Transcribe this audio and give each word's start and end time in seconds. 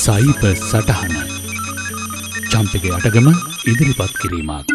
සයිප 0.00 0.42
සටහන 0.50 1.10
චම්පක 2.50 2.84
අටගම 2.96 3.26
ඉදිරිපත් 3.70 4.12
කිරීමක්. 4.20 4.70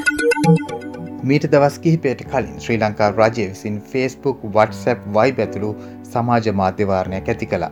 මීට 1.24 1.46
දවස් 1.54 1.78
කිහිපයට 1.86 2.22
කලින් 2.26 2.60
ශ්‍රී 2.64 2.78
ලංකා 2.82 3.08
රජය 3.12 3.46
විසින් 3.46 3.80
ෆේස්බුක් 3.92 4.44
වටසැප් 4.56 5.08
වයි 5.16 5.34
බැතුළු 5.40 5.72
සමාජ 6.10 6.50
මාධ්‍යවාරණයක් 6.62 7.32
ඇති 7.34 7.48
කලා. 7.54 7.72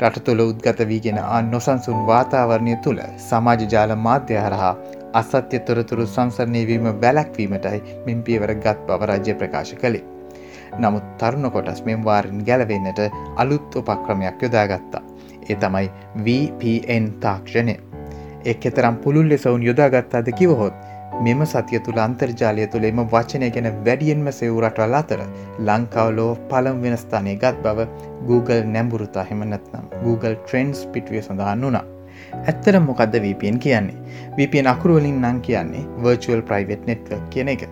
රට 0.00 0.24
තුළ 0.26 0.42
උද්ගත 0.46 0.82
වීගෙන 0.90 1.20
අන් 1.20 1.48
නොසන්සුන් 1.50 2.02
වාතාවරණය 2.10 2.74
තුළ 2.86 3.00
සමාජ 3.28 3.64
ජාල 3.74 3.96
මාධ්‍ය 4.08 4.36
හරහා 4.38 4.74
අසත්‍ය 5.14 5.62
තොරතුරු 5.68 6.06
සංසරණයවීම 6.08 6.90
වැලැක්වීමටයි 7.04 7.80
මෙන් 8.08 8.20
පියවර 8.26 8.52
ගත් 8.66 8.78
බව 8.90 9.08
රජ්‍ය 9.12 9.38
ප්‍රකාශ 9.40 9.72
කළේ. 9.76 10.04
නමුත් 10.78 11.08
තරුණ 11.18 11.50
කොටස් 11.56 11.80
මෙම් 11.88 12.04
වාරින් 12.04 12.44
ගැලවෙන්නට 12.50 13.02
අලුත් 13.36 13.80
උපක්‍රමයක් 13.82 14.46
යොදාගත්තා. 14.48 15.02
ඒ 15.50 15.56
තමයි 15.64 15.88
VPN 16.26 17.10
තාක්ෂණය. 17.24 17.76
එක් 18.44 18.66
එතරම් 18.70 18.96
පුළුල් 19.04 19.28
ලෙසවුන් 19.32 19.62
යොදාගත්තාද 19.68 20.30
කිවහොත් 20.38 20.74
මෙම 21.24 21.42
සතිය 21.46 21.80
තුළ 21.86 21.98
අන්තර්ජාලය 22.04 22.66
තුළ 22.72 22.86
එම 22.90 23.00
වචනය 23.12 23.50
ගැන 23.54 23.68
වැඩියෙන්ම 23.86 24.28
සෙවරටවල් 24.38 24.96
අතර 25.00 25.20
ලංකාව 25.68 26.08
ලෝ 26.18 26.30
පළම් 26.50 26.80
වෙනස්ථානය 26.84 27.34
ගත් 27.42 27.62
බව 27.66 27.86
Google 28.28 28.62
නැඹුරුතා 28.74 29.26
හෙමනත්නම් 29.30 29.84
Google 30.04 30.34
ට්‍රෙන්න්ස් 30.38 30.80
පිටුවේ 30.94 31.22
සඳහන් 31.26 31.66
වුණා. 31.66 31.84
ඇත්තර 32.48 32.80
මොකක්ද 32.88 33.14
VPN 33.26 33.58
කියන්නේ. 33.66 34.00
VPN 34.36 34.72
අකුරුවලින් 34.74 35.22
නං 35.22 35.40
කියන්නේ 35.48 35.86
Virtual 36.06 36.42
Private 36.42 36.90
Network 36.90 37.30
කියන 37.30 37.54
එක. 37.54 37.68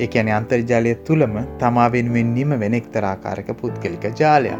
ඒ 0.00 0.08
ඇන 0.14 0.28
අන්තර්ජාලය 0.38 0.94
තුළම 1.06 1.36
තමා 1.60 1.88
වෙනුවෙන් 1.92 2.34
නිම 2.34 2.54
වෙන 2.62 2.74
එක්තරාකාරක 2.80 3.50
පුද්ගලික 3.60 4.04
ජාලයක් 4.20 4.58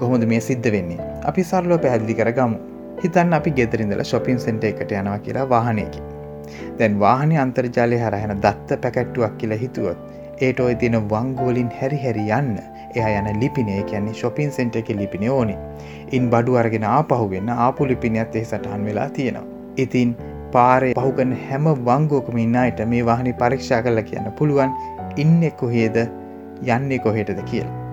කොහොමද 0.00 0.24
මේ 0.32 0.40
සිද්ධ 0.48 0.68
වෙන්නේ 0.74 1.07
අපි 1.24 1.42
සරලෝ 1.44 1.78
පැහැදිලි 1.86 2.18
කර 2.20 2.32
ගමු 2.32 2.58
හිතන්න 3.02 3.40
අපි 3.40 3.50
ගෙදරින්දල 3.58 4.04
ශොපින් 4.12 4.38
සෙන්ට 4.46 4.64
එකට 4.64 4.94
යනවා 5.00 5.18
කියලා 5.26 5.48
වාහනයකි 5.54 6.04
දැන් 6.78 7.00
වාහනය 7.00 7.42
අන්තර්ජාලය 7.44 7.98
හරහෙන 8.04 8.38
දත්ත 8.46 8.80
පැකැට්ටුවක් 8.84 9.36
කියලා 9.42 9.60
හිතුවොත් 9.64 10.08
ඒට 10.40 10.60
ඔය 10.60 10.74
තියෙන 10.74 10.98
වංගෝලින් 11.10 11.70
හැරි 11.80 11.98
හැරි 12.02 12.26
යන්න. 12.38 12.58
එහ 12.96 13.06
යන 13.10 13.40
ලිපිනේ 13.40 13.82
කියන්නේ 13.82 14.14
ශොපින් 14.14 14.52
සෙන්ට 14.52 14.76
එක 14.76 14.88
ලිපින 15.00 15.26
ඕනි. 15.30 15.56
ඉන් 16.12 16.30
බඩු 16.30 16.56
අරගෙන 16.60 16.86
ආපහුවෙන්න 16.90 17.50
ආපු 17.56 17.88
ලිපිනයත් 17.88 18.36
එහි 18.36 18.44
සටහන් 18.44 18.86
වෙලා 18.90 19.08
තියෙනවා. 19.10 19.46
ඉතින් 19.76 20.14
පාරය 20.52 20.94
පහුගන 21.00 21.34
හැම 21.48 21.68
වංගෝකම 21.90 22.38
ඉන්නයට 22.44 22.86
මේ 22.94 23.04
වාහනි 23.10 23.34
පරීක්ෂා 23.42 23.82
කරලා 23.82 24.06
කියන්න 24.12 24.32
පුළුවන් 24.32 24.72
ඉන්න 25.16 25.52
කොහේද? 25.56 26.00
යන්නේ 26.76 26.98
කොහෙටද? 26.98 27.44
කියලා. 27.50 27.87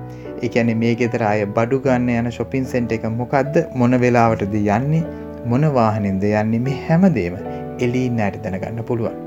එකැන 0.48 0.72
මේ 0.82 0.94
ගෙදර 1.00 1.24
අය 1.30 1.44
බඩු 1.58 1.80
ගන්න 1.86 2.10
යන 2.16 2.32
ශොපින් 2.38 2.66
සෙන්ට 2.72 2.96
එක 2.96 3.06
මොකක්ද 3.20 3.60
මොන 3.82 3.98
වෙලාවටද 4.04 4.56
යන්නේ 4.58 5.04
මොන 5.52 5.68
වාහනින්ද 5.78 6.26
යන්නේ 6.32 6.64
මේ 6.68 6.82
හැමදේම 6.88 7.38
එලීන් 7.80 8.22
අයට 8.26 8.38
දැනගන්න 8.44 8.84
පුළුවන්. 8.90 9.18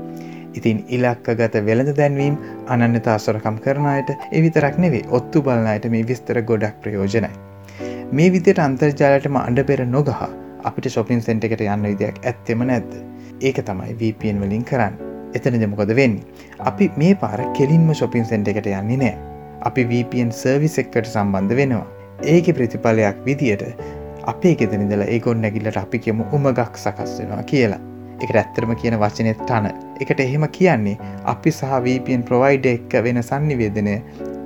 ඉතින් 0.57 0.79
ඉලක්ක 0.89 1.29
ගත 1.41 1.63
වෙළඳ 1.67 1.93
දැන්වීම් 1.99 2.39
අනන්නතා 2.67 3.15
අසොරකම් 3.19 3.59
කරනයට 3.65 4.15
එවිතරක් 4.31 4.81
නෙවේ 4.85 5.05
ඔත්තු 5.19 5.43
බලන්නයට 5.45 5.89
මේ 5.93 6.07
විස්තර 6.11 6.41
ගොඩක් 6.43 6.81
ප්‍රයෝජනයි. 6.83 7.31
මේ 8.11 8.31
විදියට 8.33 8.65
අන්තර්ජාලටම 8.67 9.39
අඩ 9.43 9.63
පෙර 9.69 9.85
නොගහ 9.87 10.15
අපිට 10.63 10.91
ශොපින් 10.95 11.21
සෙන්ට 11.21 11.47
එකට 11.47 11.63
යන්න 11.67 11.87
විදියක් 11.91 12.25
ඇත්තෙම 12.25 12.65
නැද්ද. 12.71 12.91
ඒක 13.41 13.63
තමයි 13.65 13.95
VPN 13.99 14.43
වලින් 14.43 14.65
කරන්න 14.65 14.99
එතන 15.33 15.59
දෙමකොද 15.61 15.91
වෙන්නේ 15.95 16.23
අපි 16.65 16.91
මේ 16.97 17.15
පාර 17.15 17.41
කෙලින්ම 17.57 17.91
ශොපින් 17.93 18.25
සෙන්ට 18.25 18.47
එකට 18.47 18.67
යන්නේ 18.67 18.97
නෑ 18.97 19.28
අපි 19.67 19.83
VPN 19.91 20.31
සර්විස් 20.41 20.77
එක්කට 20.83 21.11
සම්බන්ධ 21.13 21.55
වෙනවා. 21.59 21.87
ඒක 22.33 22.47
ප්‍රතිඵලයක් 22.57 23.19
විදියට 23.27 23.63
අපේ 24.31 24.55
ගෙදනිදල 24.55 25.03
ඒගොන් 25.07 25.41
නැගිල්ලට 25.43 25.77
අපි 25.83 25.99
කියමු 26.05 26.25
උමගක් 26.37 26.77
සකස් 26.83 27.13
වෙනවා 27.19 27.43
කියලා. 27.51 27.81
එක 28.23 28.35
ඇත්තරම 28.35 28.73
කියන 28.81 28.97
වචනය 29.03 29.33
තන 29.49 29.69
එකට 30.03 30.19
එහෙම 30.25 30.45
කියන්නේ 30.57 30.97
අපි 31.33 31.51
සහ 31.51 31.77
VPN 31.85 32.25
ප්‍රොවයිඩ 32.31 32.65
එක්ක 32.73 32.97
වෙන 33.05 33.21
සන්නිවේදනය 33.29 33.95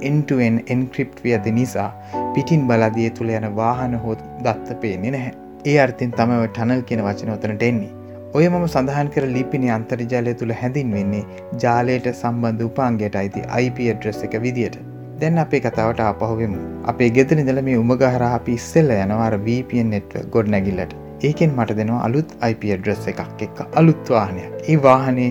එන්ටුවෙන් 0.10 0.62
එන්ක්‍රිප්ට් 0.76 1.26
ඇති 1.32 1.56
නිසා 1.58 1.90
පිටින් 2.36 2.68
බලදිය 2.70 3.10
තුළ 3.18 3.34
යන 3.40 3.50
වාහන 3.60 3.98
හෝත් 4.06 4.22
දත්ත 4.46 4.80
පේන්නේ 4.86 5.12
නැහැ. 5.18 5.34
ඒ 5.72 5.78
අර්තින් 5.88 6.16
තමව 6.20 6.48
ටනල් 6.48 6.82
කියෙන 6.88 7.06
වචන 7.08 7.36
ඔතනට 7.36 7.68
එන්නේ. 7.72 7.92
ඔය 8.38 8.48
මම 8.50 8.66
සඳහන් 8.68 9.12
කර 9.14 9.30
ලිපිනි 9.36 9.70
අන්තර්ජාලය 9.74 10.34
තුළ 10.40 10.56
හැඳින්වෙන්නේ 10.62 11.28
ජාලයට 11.66 12.10
සම්බන්ධ 12.14 12.66
උපාන්ගේට 12.70 13.22
අයිති 13.22 13.48
IP 13.66 13.86
ඩ්‍රෙස් 13.92 14.24
එක 14.28 14.42
විදියට. 14.46 14.93
දැන් 15.22 15.38
අපේ 15.44 15.62
කතාවට 15.66 16.00
ආපහුවෙමු. 16.06 16.60
අපේ 16.92 17.10
ගෙතනිදල 17.18 17.60
මේ 17.68 17.78
උමගහර 17.84 18.24
අපි 18.28 18.54
ඉස්සෙල්ල 18.60 18.92
යනවාර 18.96 19.36
VPN 19.48 19.90
නෙට්ව 19.94 20.28
ගොඩ 20.36 20.52
නැගිල්ලට. 20.54 20.94
ඒකෙන් 21.28 21.52
මට 21.58 21.78
දෙනවා 21.80 22.02
අලුත් 22.08 22.32
IP 22.52 22.64
ඩ්‍රෙස් 22.80 23.08
එකක් 23.12 23.44
එක්ක 23.48 23.60
අලුත් 23.82 24.14
වාහනයක්. 24.16 24.54
ඒ 24.70 24.78
වාහනේ 24.86 25.30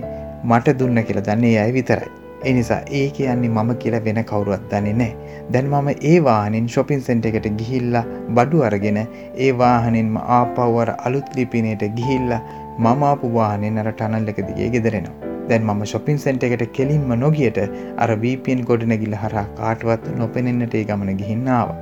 මට 0.51 0.77
දුන්න 0.83 1.03
කියලා 1.09 1.27
දන්නේ 1.29 1.57
අයි 1.65 1.75
විතරයි. 1.79 2.11
එනිසා 2.51 2.81
ඒ 3.01 3.09
කියන්නේ 3.19 3.51
මම 3.57 3.75
කියලා 3.83 4.05
වෙන 4.07 4.23
කවුරුවත් 4.31 4.71
දන්නේ 4.71 4.95
නෑ. 5.01 5.13
දැන් 5.53 5.69
මම 5.73 5.91
ඒ 6.13 6.17
වාහනින් 6.29 6.71
ශොපින් 6.77 7.05
සෙන්ට 7.09 7.29
එකට 7.33 7.51
ගිහිල්ලා 7.59 8.07
බඩු 8.39 8.65
අරගෙන 8.71 9.03
ඒ 9.03 9.53
වාහනින්ම 9.65 10.17
ආපව්වර 10.39 10.95
අලුත් 11.11 11.37
ලිපිනයට 11.37 11.85
ගිහිල්ලා 11.99 12.41
මම 12.79 13.05
ආපු 13.11 13.35
වාහනේ 13.39 13.77
අර 13.85 13.93
ටනල් 13.93 14.35
එක 14.35 14.43
දිගේ 14.49 14.73
ගෙදරෙනවා. 14.77 15.32
දැන් 15.49 15.65
මම 15.67 15.83
ශොපින් 15.93 16.19
සෙන්ට 16.25 16.45
එකට 16.49 16.65
කෙලින්ම 16.77 17.13
නොගියට 17.23 17.59
අර 17.97 18.11
VPN 18.23 18.63
ගොඩනැගිල්ල 18.69 19.17
හරහා 19.23 19.47
කාටවත් 19.59 20.13
නොපෙනෙන්නට 20.21 20.75
ඒ 20.75 20.85
ගමන 20.85 21.19
ගිහින්නාව. 21.21 21.73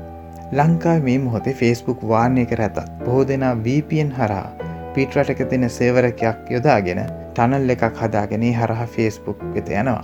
ලංකා 0.53 0.97
මේ 1.07 1.19
මොහොතේ 1.25 1.55
ෆේස්බුක් 1.61 2.01
වාර්ණය 2.13 2.45
කර 2.53 2.63
ඇතත් 2.67 2.79
බොහෝ 3.05 3.25
දෙනා 3.29 3.55
VPN 3.67 4.13
හරහා 4.19 4.49
පිටරටක 4.95 5.43
තින 5.51 5.69
සේවරකයක් 5.71 6.49
යොදාගෙන 6.55 7.03
ටනල් 7.35 7.75
එකක් 7.75 8.01
හදාගෙන 8.01 8.47
හරහා 8.61 8.87
ෆේස්බුක් 8.97 9.45
වෙත 9.55 9.69
යනවා. 9.83 10.03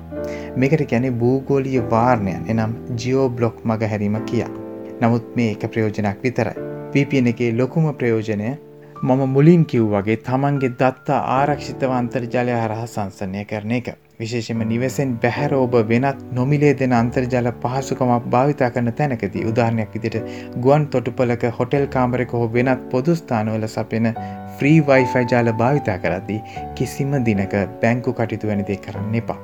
මේකට 0.56 0.86
ගැනෙ 0.92 1.10
භූගෝලිය 1.22 1.80
වාර්ණයන් 1.90 2.46
එනම් 2.52 2.76
ජියෝ 3.02 3.26
බ්ලොක් 3.28 3.58
මග 3.64 3.90
හැරීම 3.92 4.20
කියා. 4.30 4.52
නමුත් 5.00 5.34
මේ 5.36 5.50
එක 5.56 5.66
ප්‍රයෝජනක් 5.72 6.22
විතරයි. 6.22 6.54
VPN 6.92 7.26
එකේ 7.32 7.50
ලොකුම 7.52 7.88
ප්‍රයෝජනය 7.94 8.52
මම 8.98 9.28
මුලින් 9.28 9.64
කිව් 9.66 9.84
වගේ 9.90 10.16
තමන්ගේ 10.18 10.72
දත්තා 10.72 11.20
ආරක්ෂිතව 11.32 11.90
අන්තර්ජාලය 11.92 12.52
හරහා 12.54 12.86
සංසනය 12.88 13.44
කරන 13.44 13.72
එක. 13.72 13.88
විශේෂම 14.18 14.62
නිවසෙන් 14.64 15.12
බැහැර 15.16 15.52
ඔබ 15.54 15.74
වෙනත් 15.86 16.22
නොමිලේ 16.32 16.72
දෙන 16.74 16.94
අන්තර්ජාල 16.94 17.50
පහසුකමක් 17.62 18.28
භාවිතා 18.28 18.70
කරන 18.70 18.92
තැනකති 18.94 19.44
උදාහරණයක් 19.44 19.92
විදිට 19.94 20.16
ගුවන් 20.58 20.88
තොටුපලක 20.88 21.46
හොටෙල් 21.58 21.86
කාමරක 21.88 22.32
හෝ 22.32 22.48
වෙනත් 22.50 22.88
පොදුස්ථානවල 22.90 23.68
සපෙන 23.68 24.12
ෆ්‍රී 24.58 24.78
වයිෆයි 24.82 25.24
ජාල 25.26 25.52
භාවිතා 25.54 25.98
කරද්දී 25.98 26.40
කිසිම 26.74 27.16
දිනක 27.22 27.56
බැංකු 27.80 28.14
කටයුතු 28.14 28.48
වැනිදේ 28.48 28.78
කරන්න 28.78 29.16
එපා. 29.16 29.40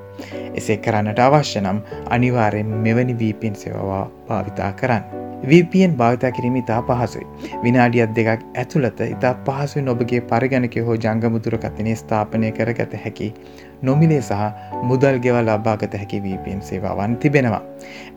එසේ 0.55 0.79
කරන්නට 0.79 1.21
අවශ්‍ය 1.21 1.61
නම් 1.61 1.83
අනිවාරයෙන් 2.11 2.79
මෙවැනි 2.87 3.19
වීපෙන් 3.19 3.55
සේවා 3.57 4.07
භාවිතා 4.29 4.73
කරන්න. 4.75 5.22
VPN 5.51 5.97
භාවිතා 5.97 6.31
කිරීම 6.31 6.57
ඉතා 6.57 6.83
පහසුයි. 6.83 7.27
විනාඩියත් 7.65 8.15
දෙකක් 8.17 8.45
ඇතුළත 8.55 9.01
ඉතා 9.07 9.35
පහසුවෙන් 9.47 9.89
ඔබගේ 9.89 10.21
පරිගණක 10.23 10.77
හෝ 10.87 10.97
ජංගමුදුරකතිනේ 10.97 11.97
ස්ථාපනය 11.97 12.53
කරගත 12.53 12.95
හැකි 13.05 13.29
නොමිලේ 13.83 14.21
සහ 14.21 14.83
මුදල් 14.83 15.19
ගෙවල් 15.19 15.49
අබාගත 15.49 15.95
හැකි 15.95 16.21
VPN 16.21 16.63
සේවාවන් 16.63 17.17
තිබෙනවා. 17.17 17.63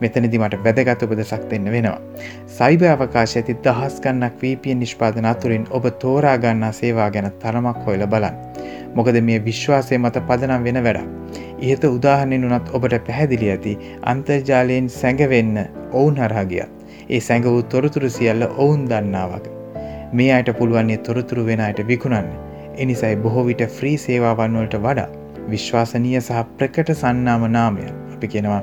මෙතනදි 0.01 0.37
මට 0.37 0.61
වැදගත් 0.65 1.03
උපදසක් 1.03 1.49
දෙන්න 1.49 1.71
වෙනවා. 1.71 1.99
සයිබ 2.47 2.85
අවකාශ 2.85 3.37
ඇති 3.37 3.57
දහස් 3.65 3.99
ගන්නක් 4.01 4.41
VPN 4.41 4.79
නිෂ්පාදන 4.79 5.25
අතුරින් 5.25 5.67
ඔබ 5.71 5.89
තෝරා 5.99 6.37
ගන්නා 6.37 6.71
සේවා 6.71 7.09
ගැන 7.09 7.31
තරමක් 7.43 7.85
හොයල 7.87 8.07
බලන්. 8.07 8.37
මොකද 8.95 9.21
මේ 9.21 9.39
විශ්වාසය 9.45 9.97
මත 9.97 10.21
පදනම් 10.27 10.63
වෙන 10.63 10.83
වැඩක්. 10.83 11.09
ඉහත 11.61 11.83
උදාහරණයෙන් 11.87 12.47
වනත් 12.49 12.73
ඔබට 12.73 13.01
පැහැදිලි 13.07 13.51
ඇති 13.51 13.77
අන්තර්ජාලයෙන් 14.13 14.89
සැඟවෙන්න 14.89 15.59
ඔවුන් 15.91 16.17
හරහගියත්. 16.17 16.74
ඒ 17.09 17.19
සැඟ 17.19 17.47
වූ 17.47 17.61
තොරතුරු 17.73 18.09
සියල්ල 18.09 18.43
ඔවුන් 18.47 18.87
දන්නාවක. 18.91 19.45
මේ 20.13 20.31
අයට 20.33 20.49
පුළුවන්නේ 20.59 20.97
තොරතුරු 21.07 21.45
වෙන 21.45 21.61
අයට 21.67 21.81
විකුණන්න. 21.87 22.31
එනිසයි 22.77 23.15
බොහෝ 23.25 23.45
විට 23.49 23.63
ෆ්‍රී 23.77 23.97
සේවාවන්වලට 23.97 24.75
වඩා 24.85 25.07
විශ්වාසනීය 25.49 26.19
සහ 26.19 26.43
ප්‍රකට 26.57 26.91
සන්නාම 26.95 27.45
නාමය 27.51 27.87
අපි 28.15 28.27
කෙනවා 28.33 28.61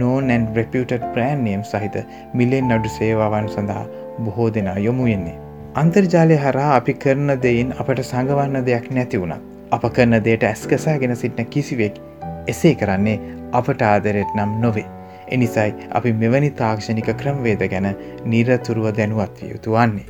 නෝනැන් 0.00 0.44
රෙපියටඩ් 0.58 1.04
ප්‍රෑන්්නයම් 1.14 1.64
සහිත 1.70 1.98
මිලෙන් 2.34 2.76
අඩු 2.76 2.92
සේවාවන් 2.98 3.48
සඳහා 3.48 3.84
බොහෝ 4.18 4.48
දෙනා 4.56 4.78
යොමු 4.86 5.08
වෙන්නේ. 5.10 5.36
අන්තර්ජාලය 5.74 6.38
හරා 6.44 6.70
අපි 6.78 6.94
කරන 7.04 7.34
දෙයින් 7.44 7.74
අපට 7.80 8.02
සඟවන්න 8.04 8.66
දෙයක් 8.66 8.88
නැති 8.96 9.20
වුණත් 9.22 9.76
අප 9.76 9.84
කරන 9.96 10.18
දේට 10.24 10.48
ඇස්කසාගෙන 10.48 11.16
සිටින 11.16 11.52
කිසිවෙක් 11.52 12.00
එසේ 12.46 12.74
කරන්නේ 12.74 13.20
අපට 13.52 13.86
ආදරෙත් 13.90 14.36
නම් 14.36 14.58
නොවේ. 14.60 14.88
එනිසයි 15.36 15.70
අපි 15.98 16.12
මෙවැනි 16.22 16.50
තාක්ෂණික 16.62 17.10
ක්‍රම්වේද 17.22 17.64
ගැන 17.74 17.88
නිරතුරුව 18.34 18.90
දැනුවත් 18.98 19.42
විය 19.42 19.52
යුතු 19.54 19.76
වන්නේ. 19.76 20.06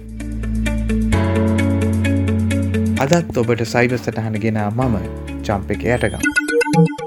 අදත් 3.04 3.38
ඔබට 3.44 3.64
සයිබ 3.74 3.96
සටහන 3.98 4.42
ගෙනා 4.46 4.68
මම 4.70 4.98
චම්ප 5.42 5.78
එක 5.78 5.88
යටගම්. 5.94 7.01